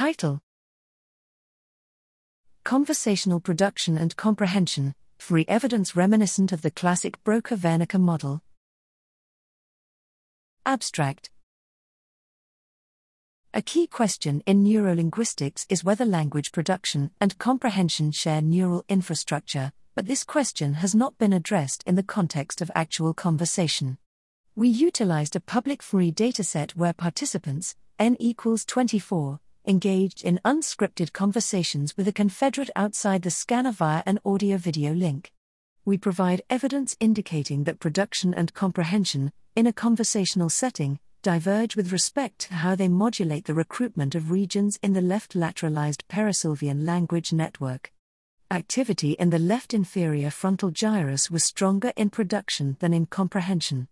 Title 0.00 0.40
Conversational 2.64 3.38
Production 3.38 3.98
and 3.98 4.16
Comprehension 4.16 4.94
fMRI 5.18 5.44
Evidence 5.46 5.94
Reminiscent 5.94 6.52
of 6.52 6.62
the 6.62 6.70
Classic 6.70 7.22
Broca 7.22 7.54
Wernicke 7.54 8.00
Model. 8.00 8.40
Abstract 10.64 11.28
A 13.52 13.60
key 13.60 13.86
question 13.86 14.42
in 14.46 14.64
neurolinguistics 14.64 15.66
is 15.68 15.84
whether 15.84 16.06
language 16.06 16.50
production 16.50 17.10
and 17.20 17.36
comprehension 17.36 18.10
share 18.10 18.40
neural 18.40 18.86
infrastructure, 18.88 19.70
but 19.94 20.06
this 20.06 20.24
question 20.24 20.72
has 20.80 20.94
not 20.94 21.18
been 21.18 21.34
addressed 21.34 21.84
in 21.86 21.96
the 21.96 22.02
context 22.02 22.62
of 22.62 22.70
actual 22.74 23.12
conversation. 23.12 23.98
We 24.56 24.70
utilized 24.70 25.36
a 25.36 25.40
public 25.40 25.82
fMRI 25.82 26.14
dataset 26.14 26.74
where 26.74 26.94
participants, 26.94 27.76
n 27.98 28.16
equals 28.18 28.64
24, 28.64 29.40
engaged 29.70 30.24
in 30.24 30.40
unscripted 30.44 31.12
conversations 31.12 31.96
with 31.96 32.08
a 32.08 32.12
confederate 32.12 32.70
outside 32.74 33.22
the 33.22 33.30
scanner 33.30 33.70
via 33.70 34.02
an 34.04 34.18
audio 34.24 34.56
video 34.56 34.92
link. 34.92 35.32
We 35.84 35.96
provide 35.96 36.42
evidence 36.50 36.96
indicating 36.98 37.62
that 37.64 37.78
production 37.78 38.34
and 38.34 38.52
comprehension, 38.52 39.30
in 39.54 39.68
a 39.68 39.72
conversational 39.72 40.50
setting, 40.50 40.98
diverge 41.22 41.76
with 41.76 41.92
respect 41.92 42.40
to 42.40 42.54
how 42.54 42.74
they 42.74 42.88
modulate 42.88 43.44
the 43.44 43.54
recruitment 43.54 44.16
of 44.16 44.32
regions 44.32 44.76
in 44.82 44.92
the 44.92 45.00
left 45.00 45.34
lateralized 45.34 46.02
perisylvian 46.08 46.84
language 46.84 47.32
network. 47.32 47.92
Activity 48.50 49.12
in 49.20 49.30
the 49.30 49.38
left 49.38 49.72
inferior 49.72 50.30
frontal 50.30 50.72
gyrus 50.72 51.30
was 51.30 51.44
stronger 51.44 51.92
in 51.94 52.10
production 52.10 52.76
than 52.80 52.92
in 52.92 53.06
comprehension. 53.06 53.86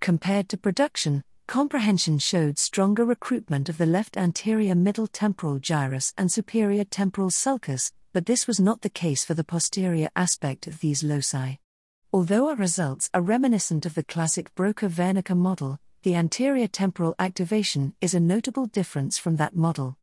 Compared 0.00 0.48
to 0.48 0.56
production, 0.56 1.22
comprehension 1.50 2.16
showed 2.16 2.56
stronger 2.60 3.04
recruitment 3.04 3.68
of 3.68 3.76
the 3.76 3.84
left 3.84 4.16
anterior 4.16 4.72
middle 4.76 5.08
temporal 5.08 5.58
gyrus 5.58 6.14
and 6.16 6.30
superior 6.30 6.84
temporal 6.84 7.28
sulcus, 7.28 7.90
but 8.12 8.24
this 8.24 8.46
was 8.46 8.60
not 8.60 8.82
the 8.82 8.88
case 8.88 9.24
for 9.24 9.34
the 9.34 9.42
posterior 9.42 10.08
aspect 10.14 10.68
of 10.68 10.78
these 10.78 11.02
loci. 11.02 11.54
Although 12.12 12.50
our 12.50 12.54
results 12.54 13.10
are 13.12 13.20
reminiscent 13.20 13.84
of 13.84 13.96
the 13.96 14.04
classic 14.04 14.54
Broca 14.54 14.86
Wernicke 14.88 15.36
model, 15.36 15.80
the 16.04 16.14
anterior 16.14 16.68
temporal 16.68 17.16
activation 17.18 17.94
is 18.00 18.14
a 18.14 18.20
notable 18.20 18.66
difference 18.66 19.18
from 19.18 19.34
that 19.38 19.56
model. 19.56 19.96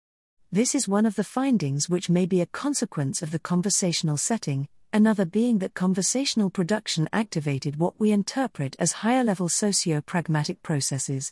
This 0.52 0.76
is 0.76 0.86
one 0.86 1.06
of 1.06 1.16
the 1.16 1.24
findings 1.24 1.88
which 1.88 2.10
may 2.10 2.26
be 2.26 2.42
a 2.42 2.46
consequence 2.46 3.22
of 3.22 3.32
the 3.32 3.40
conversational 3.40 4.18
setting, 4.18 4.68
another 4.92 5.24
being 5.26 5.60
that 5.60 5.74
conversational 5.74 6.50
production 6.50 7.08
activated 7.14 7.78
what 7.80 7.98
we 8.02 8.12
interpret 8.12 8.76
as 8.80 8.92
higher 8.92 9.24
level 9.24 9.48
socio 9.48 10.02
pragmatic 10.02 10.62
processes. 10.62 11.32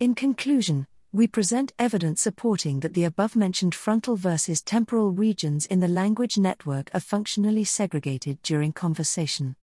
In 0.00 0.14
conclusion, 0.14 0.86
we 1.12 1.26
present 1.26 1.72
evidence 1.76 2.20
supporting 2.20 2.78
that 2.80 2.94
the 2.94 3.02
above 3.02 3.34
mentioned 3.34 3.74
frontal 3.74 4.14
versus 4.14 4.62
temporal 4.62 5.10
regions 5.10 5.66
in 5.66 5.80
the 5.80 5.88
language 5.88 6.38
network 6.38 6.88
are 6.94 7.00
functionally 7.00 7.64
segregated 7.64 8.40
during 8.42 8.72
conversation. 8.72 9.56